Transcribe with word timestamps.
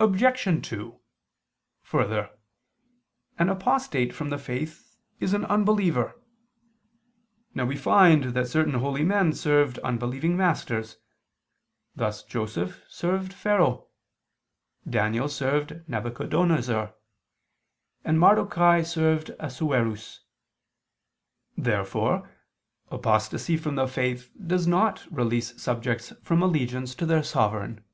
Obj. 0.00 0.68
2: 0.68 1.00
Further, 1.84 2.30
an 3.38 3.48
apostate 3.48 4.12
from 4.12 4.28
the 4.28 4.38
faith 4.38 4.96
is 5.20 5.32
an 5.32 5.44
unbeliever. 5.44 6.20
Now 7.54 7.64
we 7.66 7.76
find 7.76 8.24
that 8.24 8.48
certain 8.48 8.74
holy 8.74 9.04
men 9.04 9.32
served 9.34 9.78
unbelieving 9.78 10.36
masters; 10.36 10.96
thus 11.94 12.24
Joseph 12.24 12.82
served 12.88 13.32
Pharaoh, 13.32 13.86
Daniel 14.84 15.28
served 15.28 15.86
Nabuchodonosor, 15.88 16.92
and 18.04 18.18
Mardochai 18.18 18.84
served 18.84 19.28
Assuerus. 19.38 20.22
Therefore 21.56 22.28
apostasy 22.88 23.56
from 23.56 23.76
the 23.76 23.86
faith 23.86 24.32
does 24.44 24.66
not 24.66 25.06
release 25.12 25.62
subjects 25.62 26.12
from 26.20 26.42
allegiance 26.42 26.96
to 26.96 27.06
their 27.06 27.22
sovereign. 27.22 27.84